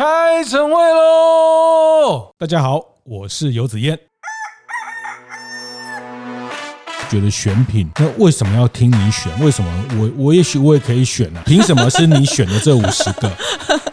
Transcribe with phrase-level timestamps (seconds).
[0.00, 2.32] 开晨会喽！
[2.38, 3.98] 大家好，我是游子嫣。
[7.10, 9.30] 觉得选品，那为什么要听你选？
[9.44, 11.44] 为什么我我也许我也可以选呢、啊？
[11.44, 13.30] 凭什么是你选的这五十个？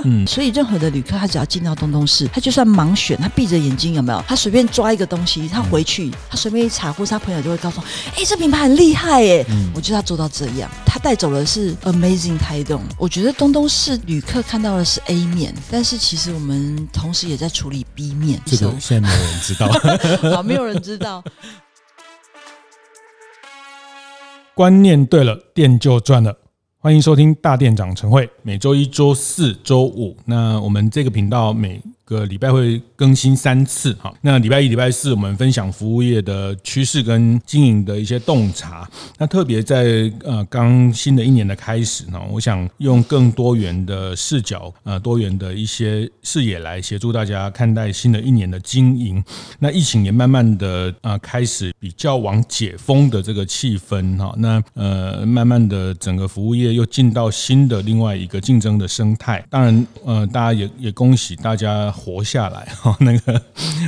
[0.09, 4.23] 嗯，所以任何的旅客，他只要进到东东市，他就算盲选，他闭着眼睛有没有？
[4.25, 9.45] 他随便抓一个东西，他回去，他随便一查，或是他朋友就会告诉我，哎，这品牌很厉害耶！
[9.49, 12.81] 嗯，我觉得他做到这样，他带走的是 amazing 台东。
[12.97, 18.41] 我觉得东东市旅客看到的是 A 面，但是其实我们同时也在处理 B 面。
[18.45, 19.67] 这个现在没有人知道，
[20.31, 21.21] 好，没有人知道。
[24.53, 26.35] 观念对了，店就赚了。
[26.87, 30.15] 欢迎收听大店长晨会，每周一、周四、周五。
[30.23, 34.13] 那我们这个频道每个礼拜会更新三次，哈。
[34.21, 38.89] 那礼拜一、礼拜四我们分享服务业的趋势跟经营的一些洞察。
[39.17, 49.21] 那特别在呃刚新的一年的开始呢，我想用更多元的视角，呃多元的一些视野来协助大家看待新的一年的经营。
[49.59, 54.33] 那疫情也慢慢的呃开始比较往解封的这个气氛哈。
[54.37, 59.45] 那呃慢慢的整个服务业又进到新的另外一个竞争的生态。
[59.49, 61.93] 当然呃大家也也恭喜大家。
[61.97, 63.41] 活下来哈， 那个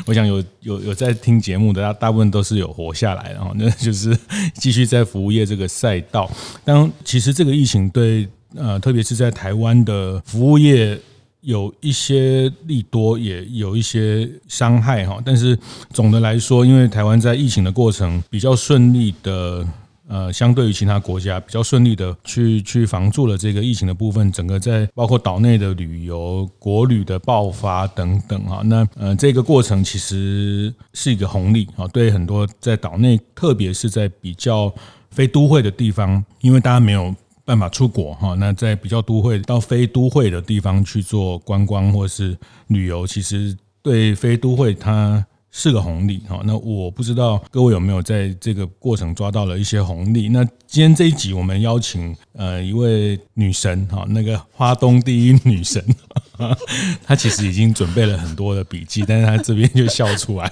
[0.06, 4.18] 我想有有有在听节目的，大大部分都是有活下来，然后 那就是
[4.56, 6.30] 继续在服务业这个赛道。
[6.66, 11.00] 当其实这个疫情对呃，特别是在台湾的服务业
[11.42, 15.22] 有一些利多，也有一些伤害哈。
[15.24, 15.58] 但是
[15.94, 19.66] 总的来说，因为台湾在疫情的过程比较顺利的。
[20.10, 34.74] 呃，相对于其他国家比较顺利的去去防住了这个疫情的部分，整个在包括岛内的旅游、国旅的爆发等等啊，那呃这个过程其实是一个红利啊，对很多在岛内，特别是在比较
[35.12, 37.14] 非都会的地方，因为大家没有
[37.46, 42.36] 办法出国哈，那在比较都会到非都会的地方去做观光或是
[42.68, 45.24] 旅游，其实对非都会它。
[45.52, 50.30] 是个红利哈，那我不知道各位有没有在这个过程抓到了一些红利。
[50.30, 55.84] 那今天这一集我们邀请呃一位女神哈，那个花东第一女神，
[57.06, 60.52] 她其实已经准备了很多的笔记，但是他这边就笑出来。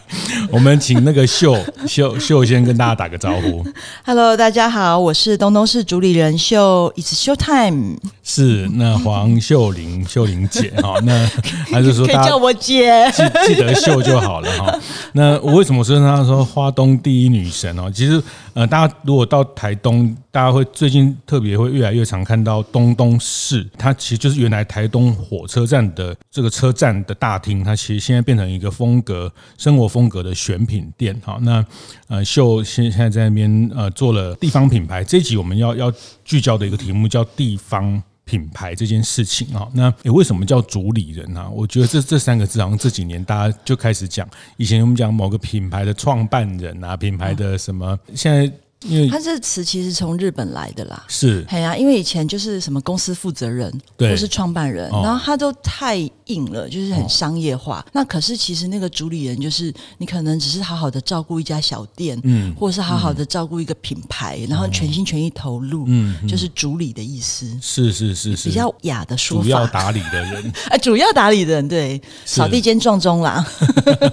[0.50, 3.66] 我们请那个秀秀秀先跟大家打个招呼。
[4.06, 7.98] Hello，大家好，我是东东市主理人秀，It's show time。
[8.24, 11.26] 是那黄秀玲秀玲姐哈，那
[11.72, 14.80] 还是说大家叫我姐，记记得秀就好了哈。
[15.14, 17.90] 那我为什么说她说花东第一女神哦？
[17.90, 18.22] 其实
[18.54, 31.38] 呃，大家如果到台东，大家会最近特别会越来越常看到东东市，它其实就是原来台东火车站站的这个车站的大厅，它其实现在变成一个风格生活风格的选品店哈。
[31.42, 31.64] 那
[32.08, 35.94] 呃，秀现现在在那边呃做了地方品牌，这一集我们要要
[36.26, 38.02] 聚焦的一个题目叫地方。
[38.28, 41.48] 品牌这件事情啊，那诶为什么叫主理人啊？
[41.50, 44.28] 我觉得这这三个字好像这几年大家就开始讲，
[44.58, 48.52] 以前我们讲某个品牌的创办人啊，品牌的什么，现在。
[48.84, 57.84] 因为它这词其实从日本来的啦，是，哎呀，因为以前就是什么公司负责人，或是创办人，然后他都太硬了，就是很商业化。
[57.92, 67.48] 那可是其实那个主理人就是你可能只是好好的照顾一家小店，嗯，或者是好好的照顾一个品牌，然后全心全意投入，嗯，就是主理的意思。
[67.60, 73.44] 是是是是，比较雅的说法，主要打理的人，啊， 主要打理的人，对，扫地兼撞钟啦。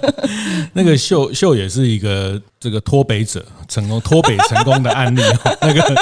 [0.73, 2.41] 那个秀秀也是一个。
[2.65, 5.21] 这个脱北者成功脱北成功的案例，
[5.61, 5.95] 那个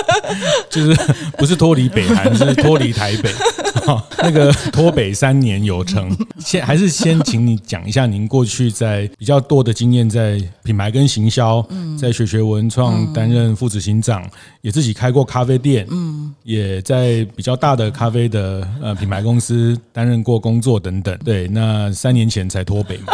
[0.70, 0.96] 就是
[1.38, 3.30] 不是脱离北韩，是脱离台北。
[4.20, 6.10] 那个脱北三年有成，
[6.40, 11.62] 先还是先请你讲一下您过去在比较多的经验，在品牌跟行销，
[12.00, 14.26] 在学学文创担任副执行长，
[14.62, 21.20] 也自己开过咖啡店，嗯，也在比较大的咖啡的呃品牌公司担任过工作等等。
[21.26, 23.14] 对，那三年前才脱北嘛。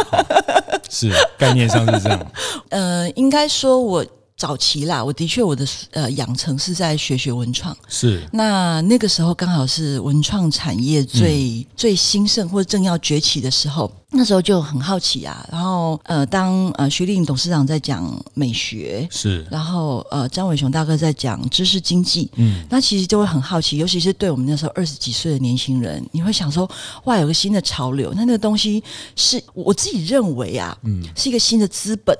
[0.90, 2.32] 是概念上是这样，
[2.70, 4.04] 呃，应该说我
[4.40, 8.26] 早期啦，我的确我的呃养成是在学学文创，是。
[8.32, 26.66] 那那个时候刚好是文创产业最、嗯、最兴盛或者正要崛起的时候，那时候就很好奇啊，然后呃当呃徐立董事长在讲美学是，然后呃张伟雄大哥在讲知识经济，嗯，那其实就会很好奇，尤其是对我们那时候二十几岁的年轻人，你会想说
[27.04, 28.82] 哇，有个新的潮流，那那个东西
[29.16, 32.16] 是我自己认为啊，嗯，是一个新的资本。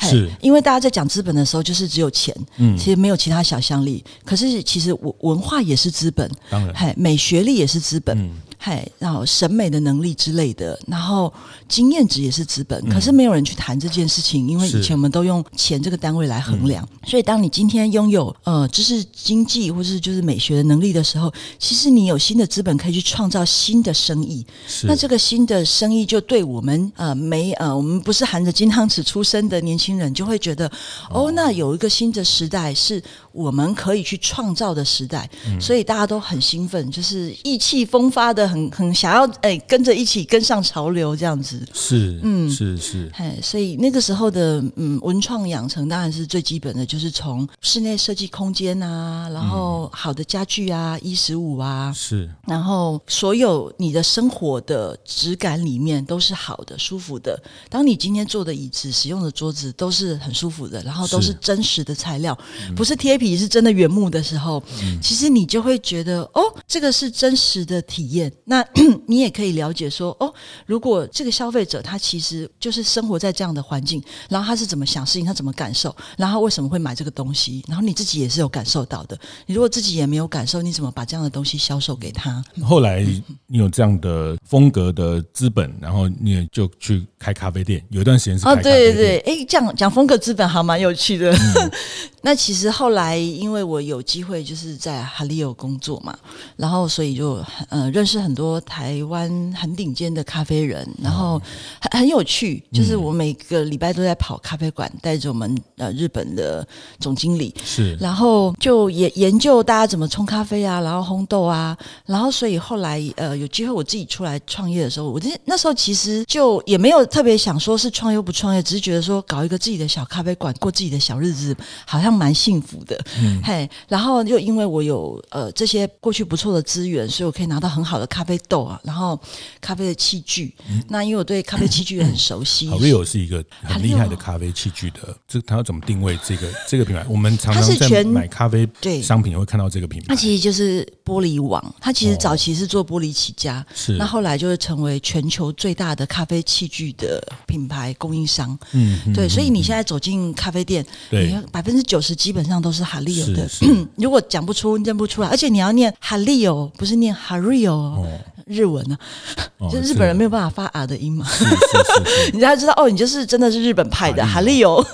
[0.00, 4.02] 是，因为大家在讲资本的时候，就是只有钱，嗯，其实没有其他想象力。
[4.24, 8.30] 可是其实文文化也是资本，当然，嘿，美学力也是资本，
[8.62, 11.32] 嗨，然后审美的能力之类的，然后
[11.66, 16.86] 经验值也是资本，可是没有人去谈这件事情，因为以前我们都用钱这个单位来衡量。
[17.06, 24.44] 所以，当你今天拥有呃知识经济或是就是美学的能力的时候，其实你有新的资本可以去创造新的生意。
[24.82, 30.70] 那这个新的生意就对我们呃没呃我们不是含着金汤匙出生的年轻人就会觉得
[31.08, 41.64] 哦，那有一个新的时代是我们可以去创造的时代，嗯、所以大家都很兴奋，就是意气风发的，很很想要哎跟着一起跟上潮流这样子。
[41.72, 57.40] 是，嗯，是是，哎，所以那个时候的嗯文创养成当然是最基本的，就是从室内设计空间啊，然后好的家具啊，衣食物啊，是，然后所有你的生活的质感里面都是好的、舒服的。
[57.68, 62.36] 当你今天坐的椅子、使用的桌子都是很舒服的，然后都是真实的材料，
[62.74, 63.19] 不是贴。
[63.20, 68.32] 皮是真的原木的时候，嗯、其实你就会觉得哦，这个是真实的体验。
[68.46, 68.64] 那
[69.06, 70.32] 你也可以了解说哦，
[70.64, 79.18] 如果这个消费者他其实就是生活在这样的环境，然后他是怎么想事情，他怎么感受，然后为什么会买这个东西，然后你自己也是有感受到的。
[79.44, 82.42] 你如果自己也没有感受，你怎么把这样的东西销售给他？
[82.64, 83.06] 后来
[83.46, 88.48] 你有这样的风格的资本，然后你也就去开咖啡店，有一段时间是。
[88.48, 91.30] 哦，对对对，哎，这样讲风格资本还蛮有趣的。
[91.32, 91.70] 嗯、
[92.22, 93.09] 那其实后来。
[93.16, 96.16] 因为我有机会就是在哈利欧工作嘛，
[96.56, 101.40] 然后所以就呃认识很多台湾很顶尖的咖啡人，然后
[101.80, 106.66] 很很有趣，就是我每个礼拜都在跑咖啡馆，带着我们呃日本的
[106.98, 111.76] 总经理是，然后就也研究大家怎么冲咖啡啊，然后烘豆啊，
[112.06, 122.99] 然后所以后来呃有机会我自己出来创业的时候，我那那时候其实就也没有特别想说是创业不创业，只是觉得说搞一个自己的小咖啡馆，过自己的小日子，好像蛮幸福的。
[123.20, 129.18] 嗯，嘿，然后又因为我有呃这些过去不错的资源，所以我可以拿到很好的咖啡豆啊，然后
[129.60, 130.54] 咖啡的器具。
[130.68, 132.68] 嗯、那因为我对咖啡器具也很熟悉。
[132.68, 137.04] 好，Rio 是一个很厉害的咖啡器具的，这他要怎么定位这个这个品牌？
[137.08, 140.06] 我们常常在买咖啡对商品也会看到这个品牌。
[140.08, 148.58] 它其实就是玻璃网，它其实早期是做玻璃起家，是、哦、那后来就是成为全球最大的咖啡器具的品牌供应商。
[148.72, 153.26] 嗯，对，所以你现在走进咖啡店，对，百分之九十基本上都是哈利欧。
[153.34, 153.48] 的，
[153.96, 158.04] 如果讲不出、认不出来，而且你要念哈利欧，不是念哈瑞欧，哦、
[158.46, 158.98] 日文呢、
[159.36, 161.24] 啊，哦、 就日本人没有办法发啊的音嘛。
[161.26, 164.84] 是是是是 你才知道哦，你就是真的是日本派的哈利欧。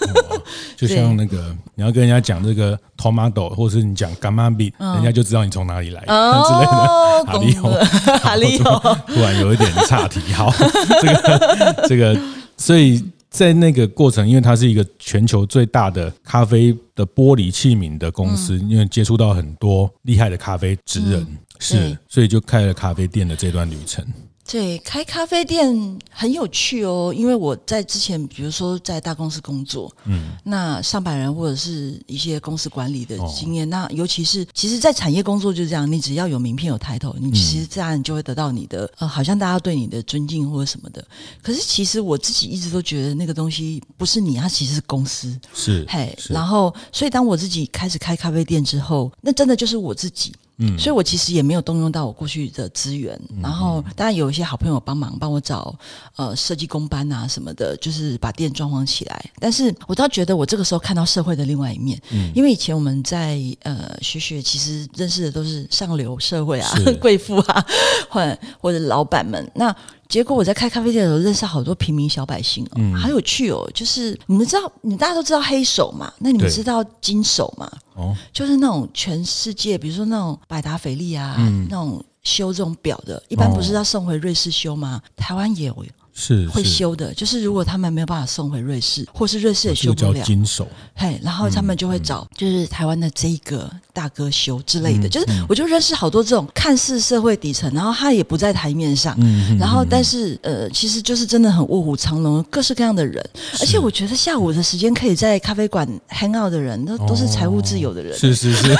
[0.76, 6.76] 就像那个你要跟人家讲这个 tomato，或者是你讲 gamami，、嗯、人家就知道你从哪里来、哦、之类的。
[7.24, 10.20] 哈利欧，哈利欧，突然有一点岔题。
[10.34, 10.52] 好，
[11.00, 12.20] 这个这个，
[12.58, 13.02] 所以。
[13.28, 21.26] 在那个过程，因为它是一个全球最大的咖啡的玻璃器皿的公司，因为接触到很多厉害的咖啡职人，
[21.58, 24.04] 是，所以就开了咖啡店的这段旅程。
[24.48, 41.04] 对，开咖啡店很有趣哦，因为我在之前，比如说在大公司工作，嗯，那上百人或者是一些公司管理的经验，哦、那尤其是其实，在产业工作就是这样，你只要有名片有抬头，你其实自然就会得到你的、嗯、呃，好像大家对你的尊敬或者什么的。
[41.42, 50.32] 可是其实我自己一直都觉得那个东西不是你，它其实是公司，是嘿，是然后所以当我自己开始开咖啡店之后，那真的就是我自己。
[50.58, 55.74] 嗯，所以我其实也没有动用到我过去的资源，嗯、然后当然有一些好朋友帮忙帮我找
[56.16, 59.30] 呃设计工班啊什么的，就是把店装潢起来。
[59.38, 66.92] 但是我倒觉得我这个时候看到社会的另外一面，嗯，因为以前我们在呃学学其实认识的都是上流社会啊，是。
[67.00, 67.66] 贵妇啊，
[68.08, 69.50] 或或者老板们。
[69.54, 69.74] 那。
[70.08, 73.68] 结果我在开咖啡店的时候认识好多平民小百姓哦，嗯、好有趣哦。
[73.74, 76.12] 就是你们知道，你大家都知道黑手嘛？
[76.18, 77.70] 那你们知道金手嘛？
[77.94, 85.00] 哦，就是那种全世界，比如说那种百达翡丽啊，嗯、那种修这种表的，一般不是要送回瑞士修吗？
[85.02, 85.76] 哦、台湾也有。
[86.18, 99.14] 是会修的，就是如果他们没有办法送回瑞士，或是瑞士也修不了，叫金手，嘿，然后他们就会找就是台湾的这一个大哥修之类的，就是我就认识好多这种看似社会底层，然后他也不在台面上，
[99.60, 103.22] 然后但是呃，其实就是真的很卧虎藏龙，各式各样的人，
[103.60, 108.74] 而且我觉得下午的时间可以在咖啡馆 hang out 的人，都都是财务自由的人，是是是，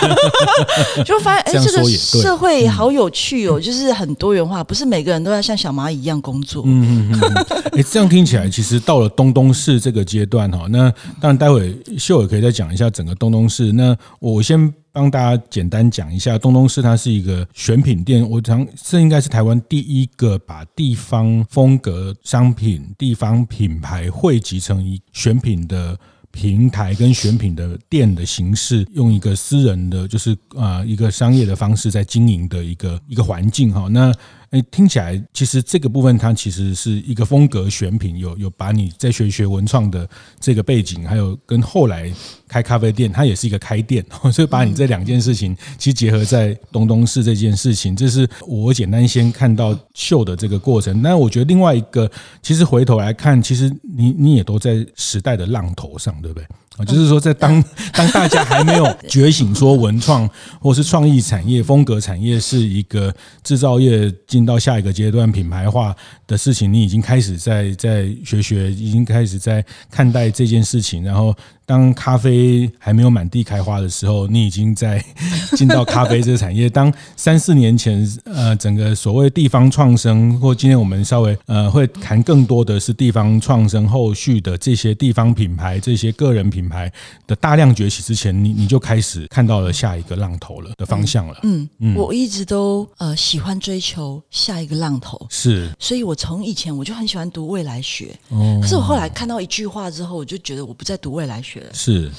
[1.04, 7.25] 就发现哎，这个社会好有趣哦，就是很多元化，不是每个人都要像小蚂蚁一样工作，嗯嗯。
[7.72, 10.90] 哎，这样听起来，其实到了东东市这个阶段哈，那
[11.20, 13.72] 当然待会秀也可以再讲一下整个东东市。
[13.72, 25.98] 那我先帮大家简单讲一下，东东市它是一个选品店，我想这应该是台湾第一个把地方风格商品、地方品牌汇集成一选品的
[26.30, 33.88] 平台跟选品的店的形式，用一个私人的就是啊一个商业的方式在经营的一个一个环境哈。
[33.90, 34.12] 那
[34.56, 40.08] 哎，听起来其实这个部分它其实是一个风格选品，有有把你在学学文创的
[40.40, 42.10] 这个背景，还有跟后来
[42.48, 51.02] 开咖啡店，它也是一个开店， 所以把你这两件事情其实结合在东东市这件事情，这是我简单先看到秀的这个过程。
[51.02, 52.10] 那我觉得另外一个，
[52.40, 56.46] 其实回头来看，其实你你也都在时代的浪头上，对不对？
[56.76, 60.28] 啊，就是说，在当当大家还没有觉醒，说文创
[60.60, 65.94] 或是创意产业、风格产业是一个制造业进到下一个阶段品牌化
[66.26, 71.34] 的事情，你已经开始在在学学，已经开始在看待这件事情，然后。
[71.66, 75.04] 当咖啡还没有满地开花的时候，你已经在
[75.56, 76.70] 进到咖啡这个产业。
[76.70, 86.90] 当三四年前，呃，整个所谓地方创生，或今天我们稍微呃会谈更多的是地方创生后续的这些地方品牌、这些个人品牌
[87.26, 91.40] 的大量崛起之前，你你就开始看到了下一个浪头了的方向了。
[91.42, 98.16] 嗯嗯，我一直都呃喜欢追求下一个浪头，是，所以我从以前我就很喜欢读未来学。
[98.28, 101.55] 哦，可是我后来看到一句话之后，我就觉得我不再读未来学。
[101.72, 102.10] 是，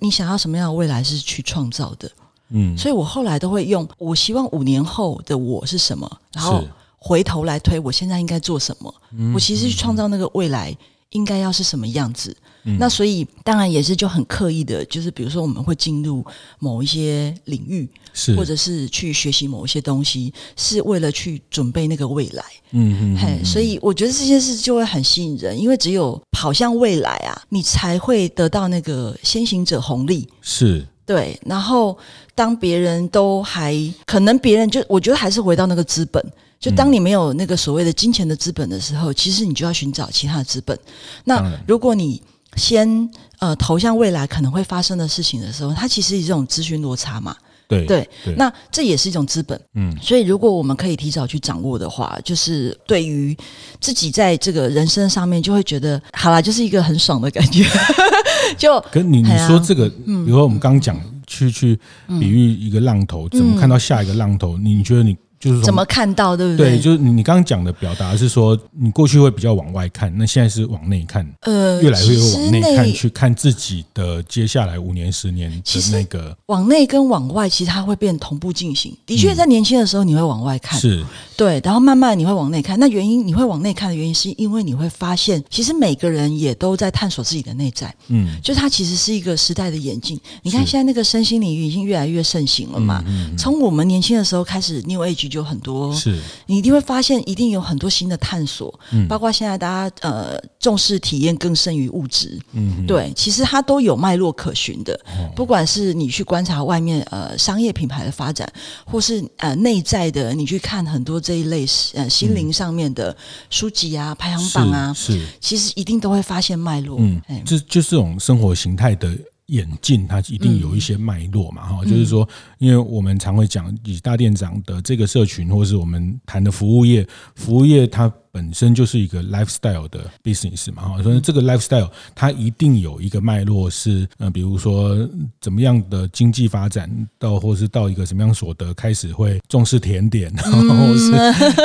[0.00, 2.10] 你想要什么样的未来是去创造的，
[2.50, 6.64] 嗯，所以我后来都会用，我希望五年后的我是什么，然后
[6.98, 8.94] 回头来推我现在应该做什么，
[9.34, 10.76] 我其实去创造那个未来
[11.10, 12.36] 应该要是什么样子。
[12.78, 16.24] 那所以当然也是就很刻意的，就是比如说我们会进入
[16.58, 22.44] 某一些领域，是或者是去学习某一些东西，是为了去准备那个未来。
[22.70, 30.28] 嗯嗯，嘿，所以我觉得这件事就会很吸引人，因为只有跑向未来啊，你才会得到那个先行者红利。
[30.40, 31.38] 是，对。
[31.44, 31.98] 然后
[32.34, 33.76] 当别人都还
[34.06, 36.24] 可能，别人就我觉得还是回到那个资本。
[36.58, 40.78] 就当你没有那个所谓的金钱的资本的时候，其实你就要寻找其他的资本。
[41.24, 42.22] 那如果你
[42.56, 47.36] 先呃投向未来可能会发生的事情的时候，它其实是这种资讯落差嘛。
[47.68, 48.06] 对对，
[48.36, 49.58] 那这也是一种资本。
[49.74, 53.34] 嗯，所以如果我们可以提早去掌握的话，就是对于
[53.80, 57.64] 自己在这个人生上面就会觉得好啦，就是一个很爽的感觉。
[58.58, 61.78] 就跟你你说这个，比如说我们刚刚讲去去
[62.20, 64.58] 比喻一个浪头，怎么看到下一个浪头？
[64.58, 65.16] 你觉得你？
[65.42, 66.76] 就是怎么看到，对不对？
[66.76, 76.36] 对，就是你你刚刚讲的表达是说，你过去会比较往外看，那现在是往内看，呃，越来越往内看，去看自己的接下来五年、十年的那个。
[76.46, 78.96] 往内跟往外，其实它会变同步进行。
[79.04, 81.04] 的确，在年轻的时候你会往外看，是
[81.36, 82.78] 对，然后慢慢你会往内看。
[82.78, 87.92] 那原因你会往内看的原因，是因为你会发现，其实每个人也都在探索自己的内在。
[88.06, 90.16] 嗯，就它其实是一个时代的眼镜。
[90.44, 93.02] 你看现在那个身心领域已经越来越盛行了嘛。
[93.36, 95.31] 从我们年轻的时候开始，New Age。
[95.32, 96.20] 就很多，是。
[96.46, 104.98] 你一定会发现，一定有很多新的探索，嗯，包括现在大家呃重视体验更胜于物质，嗯，对，其实它都有脉络可循的，
[105.34, 108.46] 不管是你去观察外面呃商业品牌的发展，
[108.84, 113.16] 或是呃内在的，你去看很多这一类呃心灵上面的
[113.48, 119.16] 书籍啊、排行榜啊，是，其实一定都会发现脉络，嗯，就就是这种生活形态的。
[119.46, 122.26] 演进，它一定有一些脉络嘛，哈、嗯，就是说，
[122.62, 127.04] 因为我们常会讲，以大店长的这个社群，或是我们谈的服务业，
[127.34, 128.10] 服务业它。
[128.34, 135.06] 本身就是一个 lifestyle 的 business 嘛，哈，所以这个 lifestyle 它一定有一个脉络是，呃，比如说
[135.38, 141.10] 怎么样的经济发展到，或是到一个什么样所得开始会重视甜点， 然后是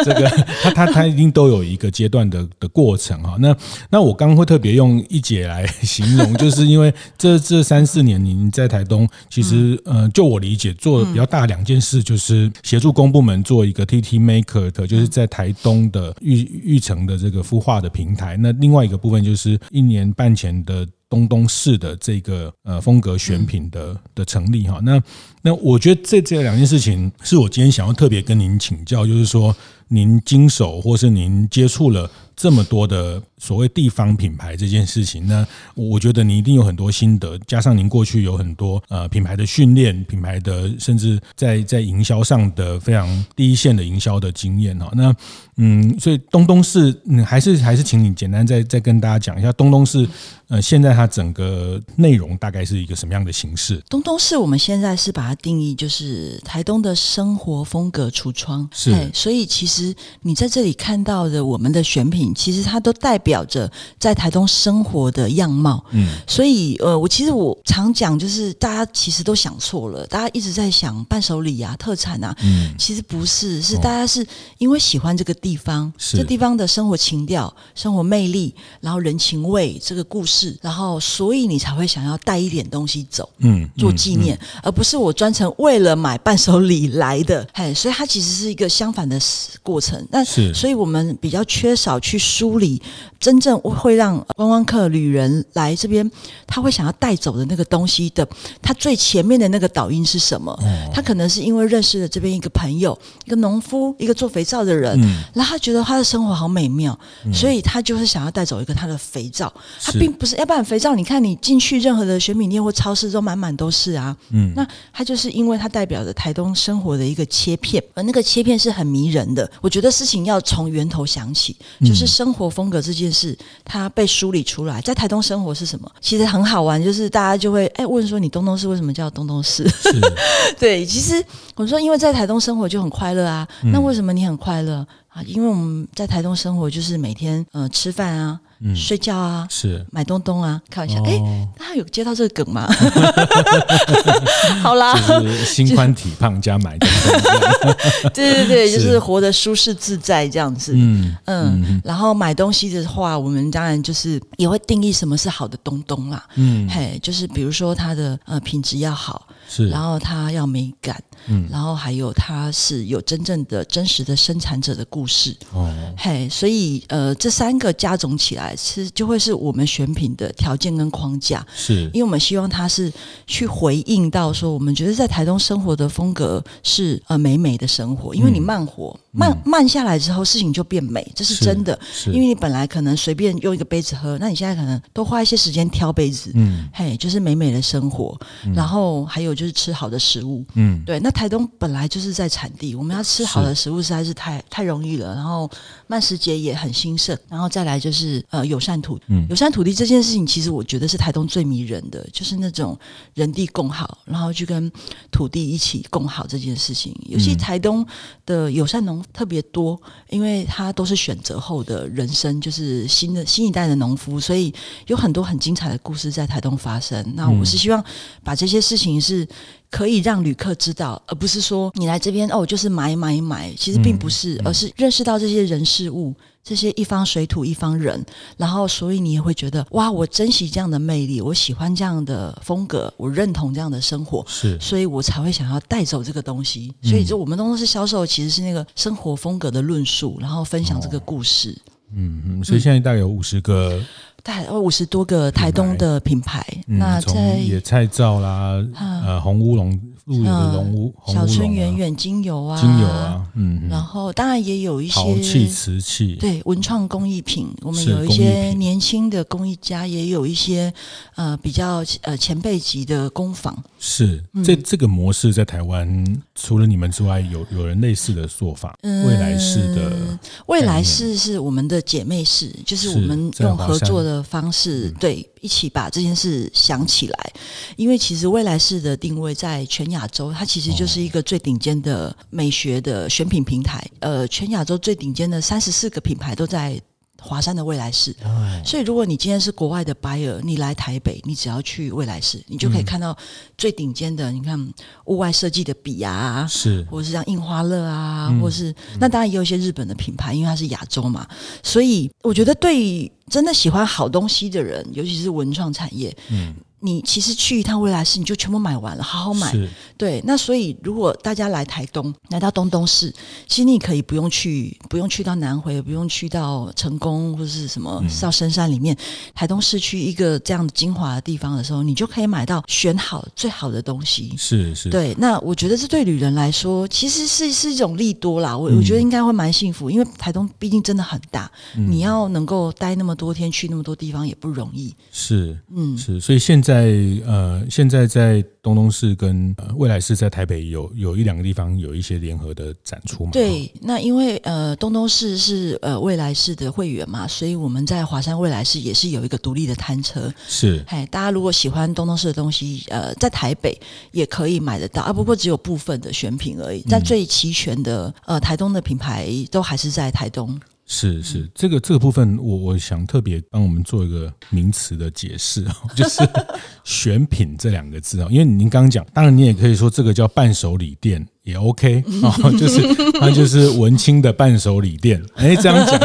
[0.04, 0.30] 这个，
[0.62, 3.38] 它它它一定都有一个阶段的的过程哈。
[3.40, 3.56] 那
[3.90, 24.80] 那我刚刚会特别用一姐来形容，就是因为这这三四年您在台东，其实呃，就我理解做的比较大两件事，就是协助公部门做一个 TT Maker 的，就是在台东的玉玉成的这个孵化的平台，那另外一个部分就是一年半前的东东市的这个呃风格选品的的成立哈。
[24.82, 25.02] 那
[25.42, 29.54] 那我觉得这这两件事情是我今天想要特别跟您请教，就是说
[29.88, 33.22] 您经手或是您接触了这么多的。
[33.40, 44.90] 所谓地方品牌这件事情那，我觉得你一定有很多心得，加上您过去有很多呃品牌的训练、品牌的甚至在在营销上的非常第一线的营销的经验哈。
[44.96, 45.16] 那
[45.58, 50.10] 嗯，所以东东是嗯还是还是请你简单再再跟大家讲一下东东是
[50.48, 53.80] 呃现在它整个内容大概是一个什么样的形式？
[53.88, 59.77] 东东是我们现在是把它定义就是台东的生活风格橱窗，是，所以其实
[60.24, 63.28] 你在这里看到的我们的选品，其实它都代表。
[63.28, 63.70] 表着
[64.00, 74.26] 在台东生活的样貌，嗯，所以呃，我其实我常讲，就是大家其实都想错了，大家一直在想伴手礼啊、特产啊，嗯，其实不是，是大家是
[74.60, 89.20] 因为喜欢这个地方，这地方的生活情调、生活魅力，然后人情味这个故事，然后所以你才会想要带一点东西走，嗯，做纪念，而不是我专程为了买伴手礼来的，嘿，所以它其实是一个相反的
[89.68, 90.02] 过程。
[90.12, 92.82] 那所以我们比较缺少去梳理
[93.20, 96.10] 真正会让观光客旅人来这边，
[96.46, 98.26] 他会想要带走的那个东西的，
[98.62, 100.58] 他最前面的那个导因是什么？
[100.94, 104.98] 他可能是因为认识了这边一个朋友，一个农夫，一个做肥皂的人，
[105.34, 106.98] 然后他觉得他的生活好美妙，
[107.34, 109.54] 所以他就是想要带走一个他的肥皂。
[109.84, 114.16] 他并不是，要不然肥皂，你看你进去任何的选品店或超市都满满都是啊。
[114.30, 119.50] 嗯，那他就是因为他代表着台东生活的一个切片，而那个切片是很迷人的。
[119.62, 125.92] 我觉得事情要从源头想起，就是生活风格这件事，它被梳理出来，在台东生活是什么？
[126.02, 129.68] 其实很好玩，就是大家就会哎问说，你东东市为什么叫东东市？
[129.70, 129.92] 是
[130.60, 131.24] 对，其实
[131.56, 133.48] 我说因为在台东生活就很快乐啊。
[133.72, 135.22] 那为什么你很快乐啊？
[135.24, 138.40] 因为我们在台东生活就是每天呃吃饭啊。
[138.60, 141.02] 嗯，睡觉啊，是买东东啊，开玩笑。
[141.04, 142.68] 哎、哦，大家有接到这个梗吗？
[144.64, 147.76] 好啦，就是心宽体胖加买东东。
[148.14, 150.74] 对对对，就是活得舒适自在这样子。
[150.76, 156.26] 嗯嗯，嗯，然后买东西的话，我们当然就是也会定义什么是好的东东啦。
[156.36, 165.36] 嗯，嘿，就是比如说它的呃品质要好，是，然后它要美感，嗯，然后还有它是有真正的真实的生产者的故事。
[165.54, 168.47] 哦，嘿，所以呃这三个加总起来。
[168.56, 172.92] 其实就会是我们选品的条件跟框架，是因为我们希望它是
[173.26, 178.98] 去回应到说，我们觉得在台东生活的风格是呃美美的生活，因为你慢活。
[179.12, 181.80] 慢慢下来之后，事情就变美，这是真的。
[182.06, 186.30] 因为你本来可能随便用一个杯子喝，那你现在可能多花一些时间挑杯子。
[186.36, 188.16] 嗯，嘿，就是美美的生活。
[188.46, 190.46] 嗯、然后还有就是吃好的食物。
[190.54, 191.00] 嗯，对。
[191.00, 195.16] 那台东本来就是在产地，我们要吃好的食物实在是太太容易了。
[195.16, 195.50] 然后
[195.88, 197.18] 慢食节也很兴盛。
[197.28, 202.78] 然后再来就是呃友善土，嗯，友善土地这件事情，其实我觉得是台东最迷人的，就是那种
[203.14, 204.72] 人地共好，然后去跟
[205.12, 206.94] 土地一起共好这件事情。
[207.08, 207.86] 尤其台东
[208.26, 208.98] 的友善农。
[209.14, 209.80] 特别多，
[210.10, 214.54] 因为他都是选择后的人生，就是新的新一代的农夫，所以
[214.88, 217.04] 有很多很精彩的故事在台东发生。
[217.16, 217.84] 那我是希望
[218.24, 219.28] 把这些事情是
[219.70, 226.14] 可以让旅客知道，而不是说你来这边哦，就是买买买，其实并不是，而是认识到这些人事物。
[226.44, 228.02] 这些一方水土一方人，
[228.38, 236.74] 然后所以你也会觉得哇，我珍惜这样的魅力，我喜欢这样的风格，我认同这样的生活，是，所以我才会想要带走这个东西。
[236.82, 241.52] 所以就我们东东是销售其实是那个生活风格的论述，然后分享这个故事。
[241.52, 243.84] 哦、嗯嗯，所以现在大概有五十个。
[244.28, 249.80] 大概五十多个台东的品牌，嗯、那在野菜皂啦，啊、呃，红乌龙。
[250.08, 260.74] 鹿野的龙小春远远精油啊，精油啊，嗯，然后当然也有一些陶器、瓷器，对，文创工艺品，我们有一些年轻的工艺家，也有一些
[261.16, 263.62] 呃比较呃前辈级的工坊。
[263.80, 268.78] 是，这这个模式在台湾除了你们之外，有有人类似的做法？
[268.84, 275.30] 嗯未来式的未来式是我们的姐妹式，就是我们用合作的方式，对。
[275.42, 277.34] 一起把这件事想起来，
[277.76, 283.86] 因为其实未来式的定位在全亚洲，它其实就是一个最顶尖的美学的选品平台。
[284.00, 286.82] 呃，全亚洲最顶尖的三十四个品牌都在。
[287.28, 288.16] 华山的未来市，
[288.64, 293.16] 所以如果你今天是国外的 buyer，你来台北，你只要去未来市，你就可以看到
[293.58, 294.32] 最顶尖的。
[294.32, 294.58] 你看
[295.06, 301.28] 屋外设计的笔啊，是，或者是像印花乐啊，或是那当然也有一些日本的品牌，因为它是亚洲嘛。
[301.62, 306.56] 所以我觉得，对于真的喜欢好东西的人，尤其是文创产业，嗯。
[306.80, 309.52] 你其实去一趟未来市，你就全部买完了，好好买。
[309.98, 313.12] 对，那所以如果大家来台东，来到东东市，
[313.48, 324.36] 其实你可以不用去，不用去到南回，不用去到成功或者是什么到深山里面，嗯、台东市区一个这样的精华的地方的时候，你就可以买到选好最好的东西。
[324.38, 325.16] 是是，对。
[325.18, 328.56] 那我觉得这对旅人来说，其实是是一种利多啦。
[328.56, 334.94] 我、嗯、我觉得应该会蛮幸福，因为台东毕竟真的很大，嗯、你要能够待那么多天，去那么多地方也不容易。
[335.12, 336.20] 是，嗯，是。
[336.20, 336.98] 所以现在。
[337.26, 343.32] 呃，现在在东东市跟呃未来市在台北有有一两个地方有一些联合的展出嘛？
[343.32, 350.34] 对，那因为呃东东市是呃未来市的会员嘛，所以我们在华山未来市也是有一个独立的摊车。
[350.48, 353.80] 是，哎，大家如果喜欢东东市的东西，呃，在台北
[354.12, 356.84] 也可以买得到啊，不过只有部分的选品而已。
[356.90, 360.60] 但最齐全的呃台东的品牌都还是在台东。
[360.90, 366.22] 是是，这个这个部分，我我想特别帮我们做一个名词的解释，就是
[366.86, 371.28] “选品”这两个字啊，因为您刚刚讲，当然你也可以说这个叫伴手礼店。
[371.48, 372.82] 也 OK 啊， 就是
[373.20, 375.98] 它就是文青的伴手礼店，哎，这样讲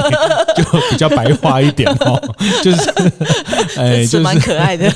[0.54, 2.90] 就比较白话一点哦，就是
[3.76, 4.88] 哎，就是蛮可爱的。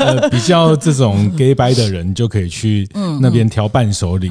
[0.00, 2.86] 呃，比较这种 gay 拜的人就可以去
[3.20, 4.28] 那边挑伴手礼，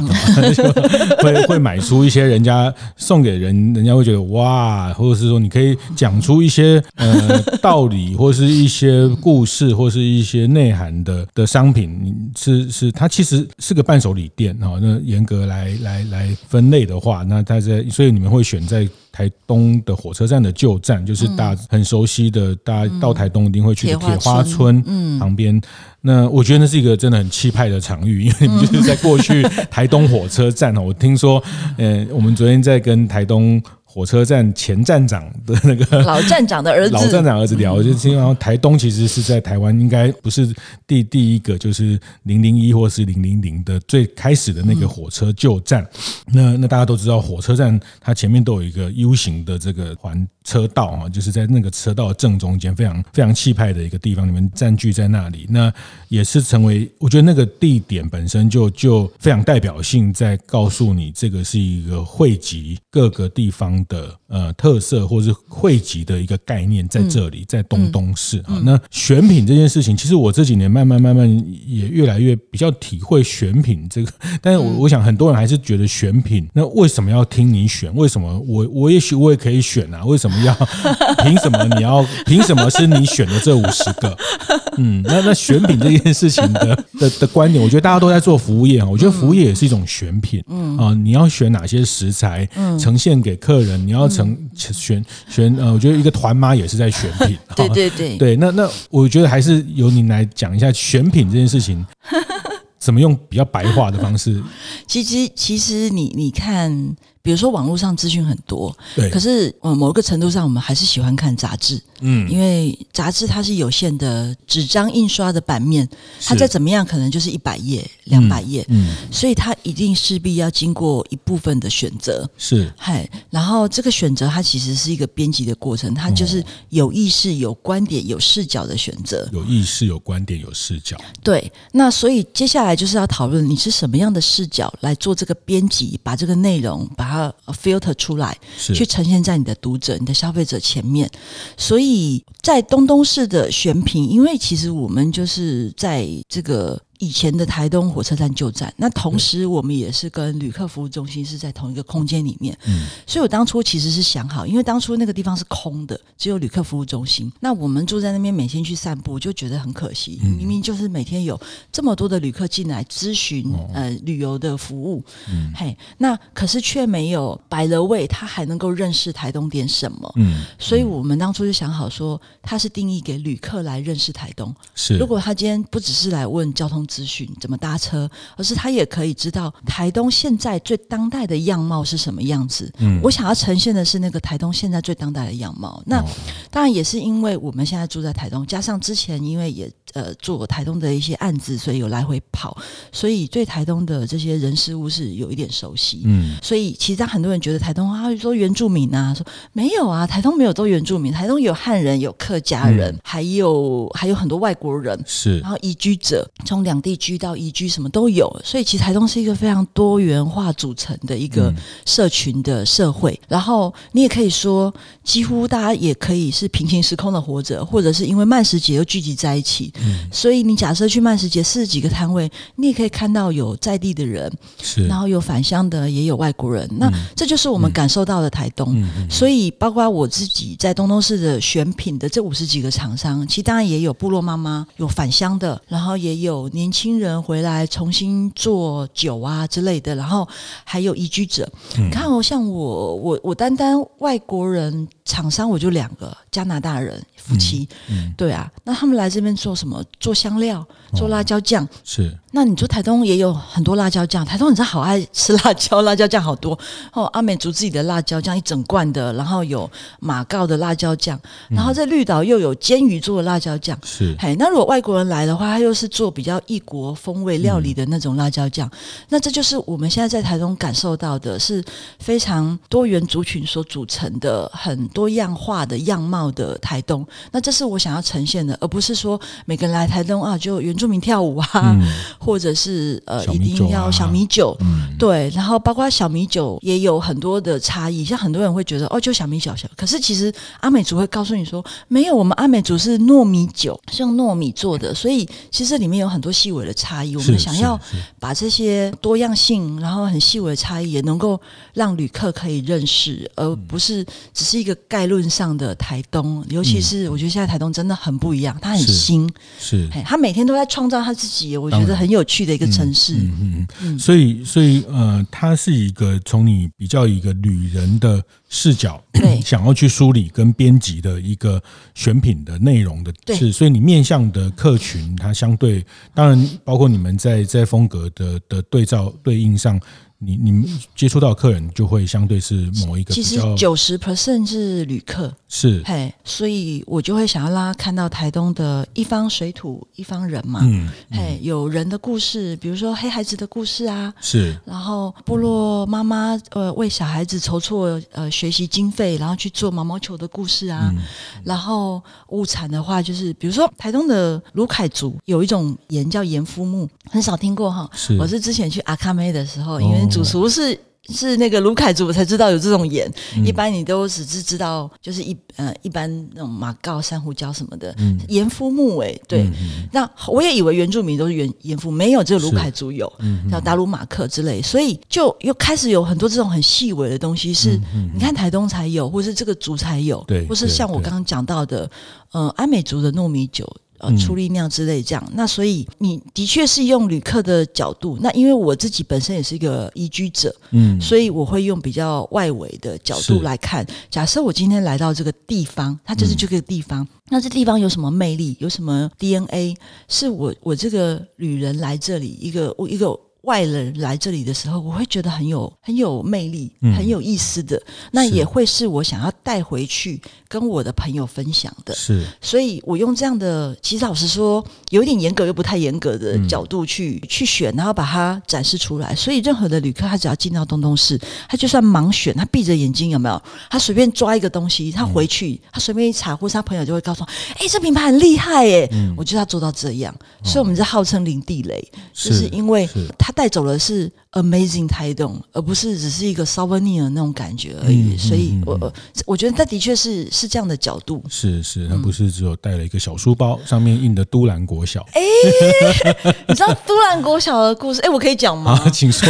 [1.23, 14.79] 会会买出一些人家送给人，人家会觉得哇，或者是说你可以讲出一些呃道理，或是一些故事，或是一些内涵的的商品，是是，它其实是个伴手礼店哦。
[14.81, 18.87] 那严格来来来来分类的话，那它在所以你们会选在。
[19.15, 24.83] 台东的火车站的旧站，就是大家很熟悉的，大家到台东一定会去的铁花村
[25.17, 25.61] 旁边。
[26.01, 29.41] 那我觉得那是一个真的很气派的场域，因为你 们就是在过去
[29.71, 30.81] 台东火车站哦。
[30.81, 31.41] 我听说，
[31.77, 33.63] 呃，我们昨天在跟台东。
[33.95, 40.53] 火车站前站长的那个 老站长的儿子，老站长儿子聊，就听到台东其实是在台湾应该不是
[40.85, 45.87] 第第一个，就是零零一或是零零零的最开始的那个火车旧站。
[46.33, 55.73] 那那大家都知道，火车站它前面都有一个 U 型的这个环车道啊，就是在那个车道正中间，非常非常气派的一个地方，你们占据在那里，那
[56.09, 63.84] 也是成为我觉得那个地点本身就就非常代表性，在告诉你这个是一个汇集各个地方。
[63.87, 68.61] 的呃特色或是汇集的一个概念在这里，在东东市啊。
[68.63, 71.29] 那选品这件事情，其实我这几年慢慢慢慢
[71.65, 74.11] 也越来越比较体会选品这个。
[74.41, 77.93] 但是我我想很多人还是觉得选品，那为什么要听你选？
[77.95, 80.03] 为什么我我也许我也可以选啊？
[80.05, 80.53] 为什么要
[81.23, 84.17] 凭什么你要凭什么是你选的这五十个？
[84.77, 88.87] 嗯，那那选品这件事情的的的观点，我觉得大家都在做服务业啊。
[88.89, 92.47] 我觉得服务业也是一种选品，嗯啊，你要选哪些食材，
[92.79, 93.74] 呈现给客人。
[93.77, 97.37] 你要成选选呃，我觉得一个团妈也是在选品。
[97.55, 98.17] 对对对。
[98.17, 101.85] 对，那那我觉得还是由您来讲一下选品这件事情，
[102.85, 104.43] 怎么用比较白话的方式。
[104.85, 106.95] 其实其实你你看。
[107.25, 115.89] 比如说网络上资讯很多，对，可是呃某个程度上我们还是喜欢看杂志，嗯，因为杂志它是有限的纸张印刷的版面，
[116.23, 137.33] 它再怎么样可能就是一百页、两百页，嗯，所以它一定势必要经过一部分的选择，是，嗨，然后这个选择它其实是一个编辑的过程，它就是有意识、有观点、有视角的选择，有意识、有观点、有视角，对，那所以接下来就是要讨论你是什么样的视角来做这个编辑，把这个内容把它。
[137.45, 141.09] 呃，filter 出来，去呈现在你的读者、你的消费者前面。
[141.57, 146.81] 所以在东东市的选品，因为其实我们就是在这个。
[146.99, 161.39] 以前的台东火车站旧站，那同时我们也是跟旅客服务中心是在同一个空间里面，嗯，所以我当初其实是想好，因为当初那个地方是空的，只有旅客服务中心，那我们住在那边，每天去散步就觉得很可惜，明明就是每天有
[161.71, 176.85] 这么多的旅客进来咨询呃旅游的服务，嗯，嘿，那可是却没有摆了位，他还能够认识台东点什么，嗯，所以我们当初就想好说，他是定义给旅客来认识台东，是，如果他今天不只是来问交通。
[176.95, 182.71] 资讯怎么搭车，而是他也可以知道台东现在最当代的样貌是什么样子。
[182.77, 185.83] 嗯，我想要呈现的是那个台东现在最当代的样貌。
[185.85, 186.01] 那
[186.49, 192.57] 当然也是因为我们现在住在台东，加上之前因为也呃做台东的一些案子，所以有来回跑，
[192.93, 196.03] 所以对台东的这些人事物是有一点熟悉。
[196.05, 206.74] 嗯，所以其实当很多人觉得台东啊，说原住民啊，说没有啊，台东没有都原住民，台东有汉人，有客家人，嗯、还有还有很多外国人，是，然后移居者从两。
[206.81, 211.53] 地居到移居什么都有，所以其实台东是一个非常多元化组成的一个
[211.85, 213.19] 社群的社会。
[213.27, 219.71] 然后你也可以说，几乎大家也可以是平行时空的活着，或者是因为慢食节又聚集在一起。
[220.11, 226.69] 所以你假设去慢食节四十几个摊位，你也可以看到有在地的人，是，然后有返乡的，也有外国人。
[226.77, 228.85] 那这就是我们感受到的台东。
[229.09, 236.75] 所以包括我自己在东东市的选品的这五十几个厂商，其实当然也有部落妈妈，有返乡的，然后也有年。
[236.75, 240.27] 轻人回来重新做酒啊之类的，然后
[240.65, 241.49] 还有移居者。
[241.77, 249.81] 你看哦，像我，我，我单单外国人厂商我就两个，加拿大人夫妻，嗯嗯、对啊，那他们来这边做什么？
[250.01, 252.13] 做香料，做辣椒酱，哦、是。
[252.31, 256.59] 那你说台东也有很多辣椒酱，台东你知道好爱吃辣椒，辣椒酱好多
[256.91, 257.05] 哦。
[257.13, 261.17] 阿美族自己的辣椒酱一整罐的，然后有马告的辣椒酱，
[261.49, 264.13] 然后在绿岛又有煎鱼做的辣椒酱，是。
[264.19, 268.77] 嘿，那如果外国人来的话，他又是做比较异国风味料理的那种辣椒酱，嗯、
[269.09, 271.63] 那这就是我们现在在台东感受到的，是
[271.97, 277.05] 非常多元族群所组成的很多样化的样貌的台东。
[277.31, 281.81] 那这是我想要呈现的，而不是说每每个人来台东啊，就原住民跳舞啊，嗯、
[282.19, 297.15] 或者是呃、啊、一定要小米酒，嗯、对，然后包括小米酒也有很多的差异，像很多人会觉得哦，就小米小小，可是其实阿美族会告诉你说，没有，我们阿美族是糯米酒，是用糯米做的，所以其实里面有很多细微的差异。
[297.15, 297.79] 我们想要
[298.19, 301.41] 把这些多样性，然后很细微的差异，也能够
[301.73, 306.45] 让旅客可以认识，而不是只是一个概论上的台东。
[306.49, 309.27] 尤其是我觉得现在台东真的很不一样，它很新，
[309.57, 313.15] 是，是他每天都在创造它自己，我觉得很有趣的一个城市。
[313.15, 321.59] 嗯嗯嗯，嗯，所以所以呃，它是一个从你比较一个旅人的视角，对， 想要去梳理跟编辑的一个
[321.95, 329.79] 选品的内容的，是，对所以你面向的客群，它相对当然包括你们在在风格的的对照对应上。
[330.25, 335.83] 你你们接触到客人就会相对是某一个，其实九十 percent 是旅客，是。
[335.85, 351.03] 嘿，所以我就会想要让他看到台东的一方水土一方人嘛，嗯，嗯嘿，有人的故事，比如说黑孩子的故事啊，是，然后部落妈妈呃为小孩子筹措呃学习经费，然后去做毛毛球的故事啊，嗯、
[351.43, 360.07] 然后物产的话就是比如说台东的卢凯族有一种盐叫盐夫木，很少听过哈，是，我是之前去阿卡梅的时候，因为。
[360.15, 363.11] 主厨是是那个卢凯族，我才知道有这种盐。
[363.35, 367.95] 嗯、一般你都只是知道，就是一呃一般那种马告、珊瑚礁什么的
[368.27, 369.47] 盐夫木诶，对。
[369.91, 374.61] 那我也以为原住民都是原盐夫，没有，只有卢凯族有，嗯、叫达鲁马克之类。
[374.61, 377.79] 所以就又开始有很多这种很细微的东西，是
[378.13, 381.87] 你看台东才有，或是这个族才有，对，或是像我刚刚讲到的，
[382.31, 383.69] 呃，阿美族的糯米酒。
[383.97, 393.85] 呃，出力量之类这样，嗯、那所以你的确是用旅客的角度，那因为我自己本身也是一个移居者，嗯，所以我会用比较外围的角度来看。
[394.09, 399.75] 假设我今天来到这个地方，它就是这个地方，嗯、那这地方有什么魅力，有什么 DNA，
[400.07, 403.17] 是我我这个旅人来这里一个我一个。
[403.45, 407.77] 外人来这里的时候，我会觉得很有很有魅力，很有意思的。
[407.77, 411.93] 嗯、那也会是我想要带回去跟我的朋友分享的。
[411.93, 419.15] 是，所以我用这样的，其实老实说，有点严格又不太严格的角度去、嗯、去选，然后把它展示出来。
[419.15, 423.39] 所以任何的旅客，他只要进到东东市，他就算盲选，他闭着眼睛有没有？
[423.69, 427.31] 他随便抓一个东西，他回去，嗯、他随便一查，或是他朋友就会告诉他
[427.61, 433.34] ：“哎，这品牌很厉害耶！”嗯、我觉得他做到这样，所以我们是号称零地雷，是就是因为他。
[433.35, 438.13] 带走的是 amazing 台东，而不是只是一个 souvenir 那种感觉而已。
[438.13, 438.93] 嗯、所以我，我
[439.27, 441.21] 我觉得他的确是是这样的角度。
[441.29, 445.05] 是是，他不是只有带了一个小书包，嗯、上面印的都兰国小。
[445.11, 447.99] 哎、欸， 你知道都兰国小的故事？
[448.01, 448.71] 哎、欸，我可以讲吗？
[448.71, 449.27] 啊， 请说。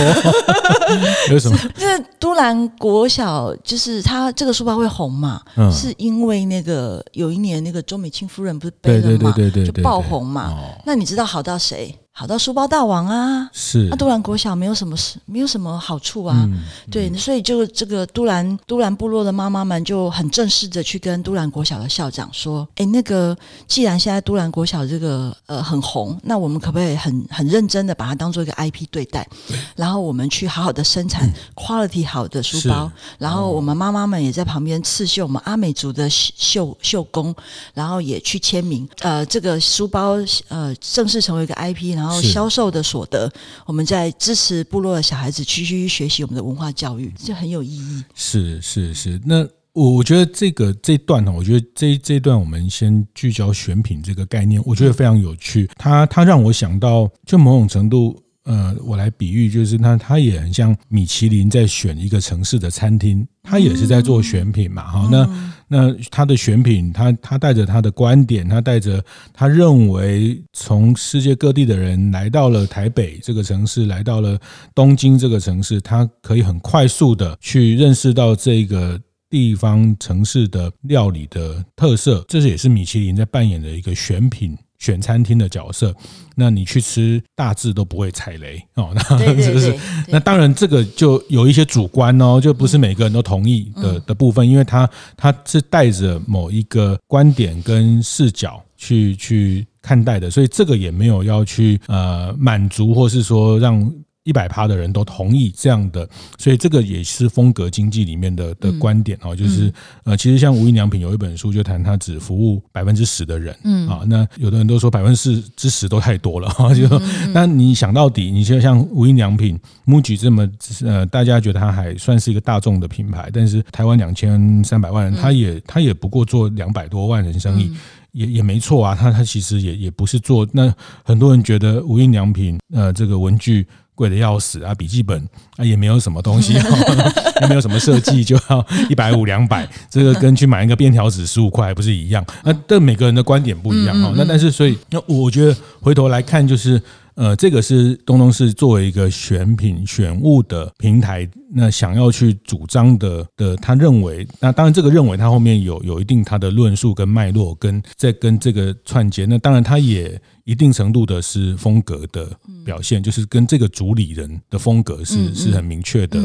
[1.31, 1.57] 为什么？
[1.75, 5.41] 这都兰国小就是他这个书包会红嘛？
[5.57, 9.33] 嗯、是因为那个有一年那个周美青夫人不是背了嘛？
[9.35, 10.51] 对对对对，就爆红嘛。
[10.51, 11.97] 哦、那你知道好到谁？
[12.17, 13.89] 好到书包大王啊，是。
[13.89, 29.59] 那都兰国小没有什么事，没有什么好处啊，嗯、对，所以就这个都兰都兰部落的妈妈们就很正式的去跟都兰国小的校长说，哎，那个既然现在都兰国小这个呃很红，那我们可不可以很很认真的把它当做一个 IP 对待，对。
[29.75, 33.15] 然后我们去好好的生产 quality 好的书包，是。
[33.17, 37.35] 然后我们妈妈们也在旁边刺绣我们阿美族的绣绣工，
[37.73, 40.15] 然后也去签名，呃，这个书包
[40.47, 42.04] 呃正式成为一个 IP，然后。
[42.05, 43.31] 然后销售的所得，
[43.65, 48.03] 我们在支持部落的小孩子去去学习我们的文化教育，这很有意义。
[48.13, 55.67] 是是是，那我我觉得这个这一段呢，我觉得这这一段我们先聚焦选品这个概念，我觉得非常有趣。
[55.77, 58.21] 它它让我想到，就某种程度。
[58.45, 65.11] 呃，我来比喻，就是那，他也很像米其林在选一个城市的餐厅，他也是在做选品嘛，哈、嗯。
[65.11, 69.03] 那那他的选品，他他带着他的观点，他带着
[69.33, 74.39] 他认为从世界各地的人来到了台北这个城市，来到了
[74.75, 84.55] 东京这个城市，他可以很快速的去认识到这个地方城市的料理的特色，这是也是米其林在扮演的一个选品。
[84.85, 85.91] 选餐厅的角色，
[86.35, 88.91] 那你去吃大致都不会踩雷哦。
[88.93, 89.01] 那
[89.41, 89.75] 是不是？
[90.07, 103.91] 那当然，这个就有一些主观哦，就不是每个人都同意的的部分，因为他他是带着某一个观点跟视角去去看待的，所以这个也没有要去呃满足，或是说让。
[104.25, 106.07] 一百趴的人都同意这样的，
[106.39, 109.71] 所以这个也是风格经济里面的的观点哦，就是
[110.03, 116.99] 呃，其实像无印良品有一本书就谈它只服务百分之十的人，嗯啊，那有的人都说百分之之十都太多了哈，就说
[117.33, 120.49] 那你想到底，你就像无印良品、MUJI 这么
[120.83, 127.71] 呃，大家觉得它还算是一个大众的品牌，但是台湾两千三百万人，他也他也不过做两百多万人生意。
[128.15, 130.73] 也也没错啊，他他其实也也不是做那
[131.03, 135.21] 很多人觉得无印良品呃这个文具贵的要死啊，笔记本
[135.57, 136.53] 啊也没有什么东西，
[137.41, 142.25] 也没有什么设计就要一百五两百，这个跟去买一个便条纸十五块还不是一样？
[142.43, 144.13] 那但每个人的观点不一样哈。
[144.15, 146.81] 那但是所以那我觉得回头来看就是。
[147.15, 162.29] 呃，这个是东东是作为一个选品选物的平台，那想要去主张的的，他认为，那当然这个认为他后面有有一定他的论述跟脉络，跟在跟这个串接，那当然他也一定程度的是风格的
[162.63, 166.19] 表现，就是跟这个主理人的风格是是很明确的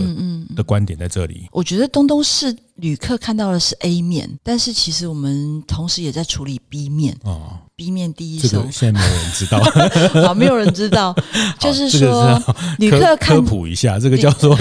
[0.55, 1.49] 的观点在这里。
[1.53, 7.17] 我觉得东东是旅客看到的是 A 面，但是其实我们同时也在处理 B 面。
[7.25, 7.59] 哦。
[7.75, 9.59] B 面第一手，这个现在没有人知道，
[10.27, 11.17] 好，没有人知道，
[11.59, 12.39] 就是说，
[12.79, 14.55] 旅客科普一下，这个叫做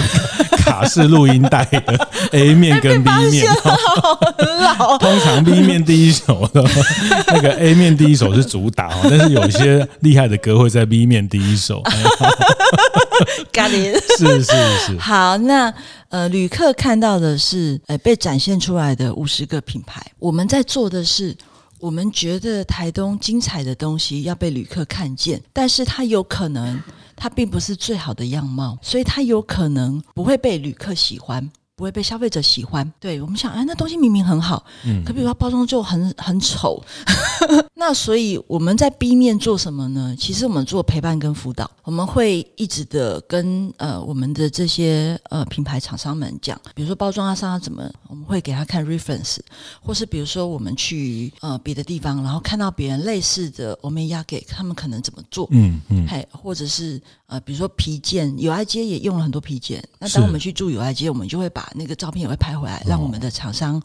[0.70, 4.96] 卡式录音带的 A 面跟 B 面，很老。
[5.02, 6.64] 通常 B 面第一首的
[7.26, 11.82] 那个 A 面第一首是主打，但是有一些厉害的歌会在 B 面第一首。
[13.52, 14.52] 咖喱是是
[14.86, 14.96] 是。
[14.98, 15.74] 好，那
[16.08, 21.36] 呃，旅客看到的是呃被展现出来的五十个品牌，我们在做的是。
[21.80, 26.78] 我们觉得台东精彩的东西要被旅客看见，但是它有可能，
[27.22, 31.52] 它并不是最好的样貌，所以它有可能不会被旅客喜欢。
[31.80, 32.86] 不会被消费者喜欢。
[33.00, 36.84] 对，我们想，哎，那东西明明很好，嗯，可比如说包装就很很丑。
[37.74, 40.14] 那所以我们在 B 面做什么呢？
[40.18, 49.38] 其实我们做陪伴跟辅导，我们会一直的跟呃我们的这些呃品牌厂商们讲，比如说包装啊上要怎么，我们会给他看 reference，
[49.80, 63.80] 或是比如说我们去呃别的地方，然后看到别人类似的欧米亚给他们可能怎么做，嗯嗯，嘿，或者是呃比如说皮件，友爱街也用了很多皮件，那当我们去住友爱街，我们就会把那个照片也会拍回来，让我们的厂商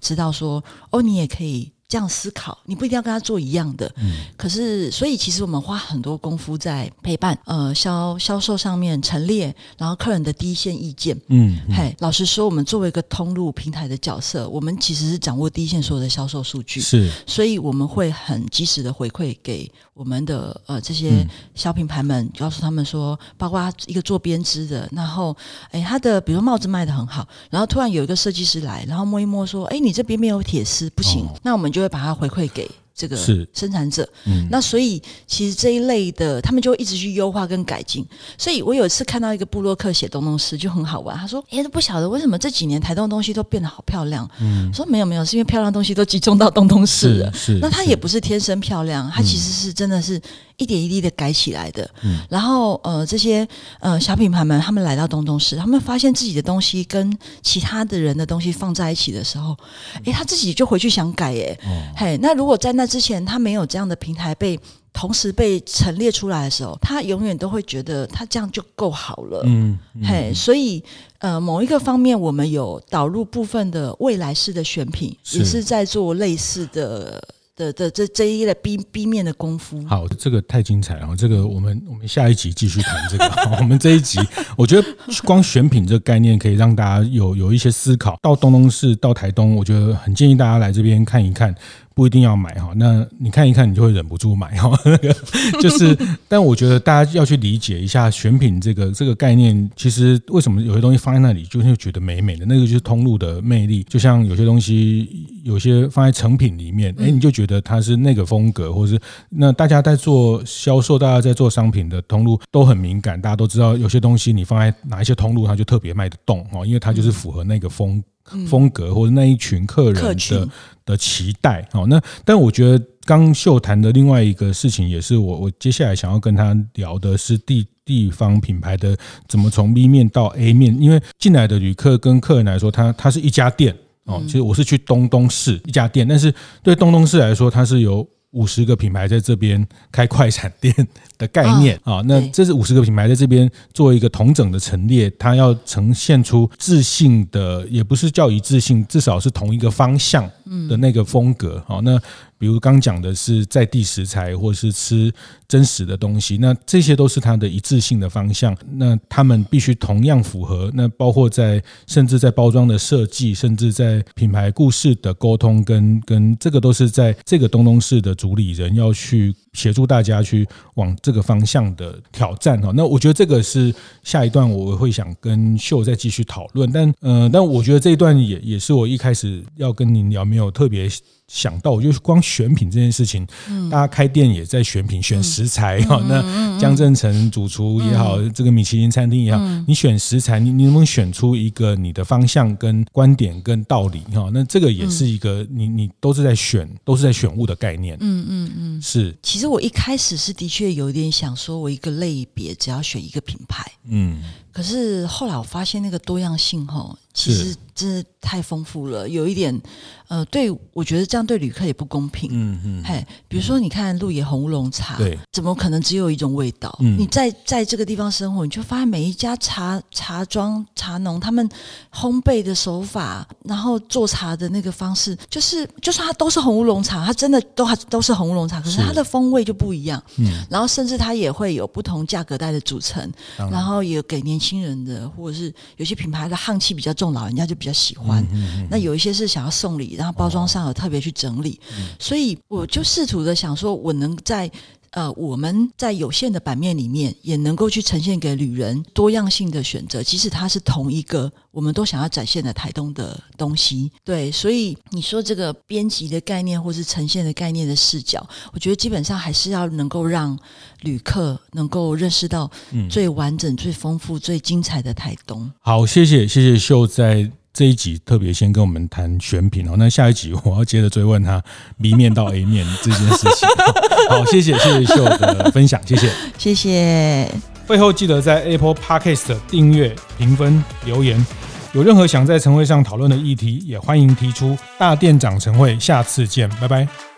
[0.00, 1.72] 知道说，哦，你也可以。
[1.90, 3.92] 这样思考，你不一定要跟他做一样的。
[3.96, 11.20] 嗯，可是，所以其实我们花很多功夫在陪伴，呃，销销售上面陈列，然后客人的第一线意见。
[11.26, 16.80] 嗯，嗯，嘿，老实说，我们作为一个通路平台的角色，我们其实是掌握第一线所有的销售数据。
[16.80, 21.26] 是，所以我们会很及时的回馈给我们的呃这些
[21.56, 25.36] 小品牌们，告诉他们说，包括一个做编织的，然后
[25.72, 31.79] 哎，他的比如帽子卖的很好，然后突然有一个设计师来，然后摸一摸说，哎，你这边没有铁丝，不行，哦，那我们就。
[31.80, 38.06] 就会把它回馈给这个生产者，嗯，那所以其实这一类的，他们就会一直去优化跟改进。
[38.36, 41.16] 所以我有一次看到一个部落客写东东诗，就很好玩。
[41.16, 47.32] 他说：“哎，都不晓得为什么这几年台东东西都变得好漂亮。”嗯，说没有没有，是因为漂亮东西都集中到东东市了。
[47.32, 50.20] 是，是那它也不是天生漂亮，它其实是真的是。
[50.60, 53.48] 一点一滴的改起来的，嗯，然后呃，这些
[53.80, 59.56] 呃小品牌们，他们来到东东市，他们发现自己的东西跟其他的人的东西放在一起的时候，
[60.04, 64.60] 哎，他自己就回去想改，哎，哦，嘿，那如果在那之前他没有这样的平台被
[64.92, 70.04] 同时被陈列出来的时候，他永远都会觉得他这样就够好了，嗯，嗯。
[70.04, 70.84] 嘿，所以
[71.20, 75.38] 呃，某一个方面我们有导入部分的未来式的选品，是。
[75.38, 77.22] 也是在做类似的。
[77.60, 81.14] 的的这这一的 B B 面的功夫，好，这个太精彩了。
[81.14, 83.30] 这个我们我们下一集继续谈这个。
[83.60, 84.18] 我们这一集，
[84.56, 84.88] 我觉得
[85.24, 88.18] 光选品这个概念可以让大家有有一些思考。
[88.22, 91.54] 到东东市，到台东，我觉得很建议大家来这边看一看。
[91.94, 94.70] 不一定要买哈，那你看一看，你就会忍不住买哈。
[94.84, 95.14] 那 个
[95.60, 95.96] 就是，
[96.28, 99.70] 但我觉得大家要去理解一下选品这个这个概念。
[99.76, 102.46] 其实为什么有些东西放在那里就会觉得美美的？
[102.46, 103.82] 那个就是通路的魅力。
[103.82, 118.02] 就像有些东西，有些放在成品里面，哎，你就觉得它是那个风格，或者是那大家在做销售，大家在做商品的通路都很敏感，大家都知道有些东西你放在哪一些通路，它就特别卖得动哦，因为它就是符合那个风。
[118.46, 120.48] 风格或者那一群客人的
[120.86, 140.74] 的期待，好，那但我觉得刚秀谈的另外一个事情，也是我我接下来想要跟他聊的是地地方品牌的怎么从 B 面到 A 面，因为进来的旅客跟客人来说，他他是一家店哦，其实我是去东东市一家店，但是对东东市来说，它是有五十个品牌在这边开快闪店
[141.18, 150.24] 的概念啊，那这是五十个品牌在这边做一个同整的陈列，它要呈现出自信的，也不是叫一致性，至少是同一个方向
[150.68, 151.62] 的那个风格。
[151.66, 152.00] 好，那。
[152.40, 155.12] 比如刚讲的是在地食材，或是吃
[155.46, 158.56] 真实的东西，那这些都是它的一致性的方向。
[158.76, 160.70] 那他们必须同样符合。
[160.72, 172.72] 那包括在甚至在包装的设计，甚至在品牌故事的沟通，跟跟这个都是在这个东东市的主理人要去协助大家去往这个方向的挑战哈。
[172.74, 176.72] 那我觉得这个是下一段我会想跟秀再继续讨论。
[176.72, 180.88] 但呃，但我觉得这一段也也是我一开始要跟您聊没有特别。
[181.32, 186.00] 想到，我就光选品这件事情，嗯、大家开店也在选品、选食材哈。
[186.02, 194.28] 嗯、那江振成主厨也好，嗯、这个米其林餐厅也好，嗯、你选食材，你你能不能选出一个你的方向、跟观点、跟道理哈？
[194.34, 197.96] 那这个也是一个你你都是在选，都是在选物的概念。
[198.00, 199.16] 嗯嗯嗯，是。
[199.22, 203.64] 其实我一开始是的确有点想说，我一个类别只要选一个品牌。
[203.88, 204.20] 嗯。
[204.52, 209.60] 可是后来我发现那个多样性哈，其实真的太丰富了，有一点。
[210.08, 212.28] 呃，对，我觉得这样对旅客也不公平。
[212.32, 216.76] 嗯嗯，嘿，比如说你看鹿野红乌龙茶，对，怎么可能只有一种味道？
[216.80, 221.48] 嗯，你在在这个地方生活，你就发现每一家茶茶庄茶农他们
[221.94, 230.02] 烘焙的手法，然后做茶的那个方式，就是就算它都是红乌龙茶，它真的都还都是红乌龙茶，可是它的风味就不一样。
[230.16, 238.26] 嗯，然后甚至它也会有不同价格带的组成，然后也给年轻人的，或者是有些品牌的沆气比较重，老人家就比较喜欢。
[238.32, 239.90] 嗯，那有一些是想要送礼。
[240.00, 241.60] 然后包装上有特别去整理，
[241.98, 244.50] 所以我就试图的想说，我能在
[244.92, 253.90] 呃我们在有限的版面里面，也能够去呈现给旅人多样性的选择，即使它是同一个我们都想要展现的台东的东西。
[254.04, 260.38] 对，所以你说这个编辑的概念，或是呈现的概念的视角，我觉得基本上还是要能够让
[260.82, 262.50] 旅客能够认识到
[262.88, 265.50] 最完整、嗯、最丰富、最精彩的台东。
[265.60, 267.30] 好，谢谢谢谢秀在。
[267.52, 271.42] 这一集特别先跟我们谈选品哦，那下一集我要接着追问他
[271.82, 273.48] B 面到 A 面这件事情。
[274.08, 277.28] 好，谢谢谢谢秀的分享，谢谢谢谢。
[277.66, 281.24] 会后记得在 Apple Podcast 订阅、评分、留言。
[281.72, 284.56] 有任何想在晨会上讨论的议题，也欢迎提出。
[284.78, 287.09] 大店长晨会，下次见，拜拜。